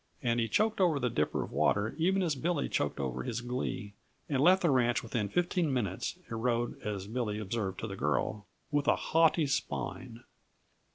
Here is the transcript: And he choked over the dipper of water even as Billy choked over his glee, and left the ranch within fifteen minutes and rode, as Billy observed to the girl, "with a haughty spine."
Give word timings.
And 0.23 0.39
he 0.39 0.47
choked 0.47 0.81
over 0.81 0.99
the 0.99 1.11
dipper 1.11 1.43
of 1.43 1.51
water 1.51 1.93
even 1.95 2.23
as 2.23 2.33
Billy 2.33 2.67
choked 2.67 2.99
over 2.99 3.21
his 3.21 3.39
glee, 3.41 3.93
and 4.27 4.41
left 4.41 4.63
the 4.63 4.71
ranch 4.71 5.03
within 5.03 5.29
fifteen 5.29 5.71
minutes 5.71 6.17
and 6.27 6.43
rode, 6.43 6.81
as 6.81 7.05
Billy 7.05 7.37
observed 7.37 7.79
to 7.81 7.87
the 7.87 7.95
girl, 7.95 8.47
"with 8.71 8.87
a 8.87 8.95
haughty 8.95 9.45
spine." 9.45 10.23